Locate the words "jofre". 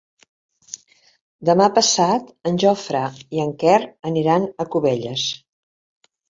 2.63-3.03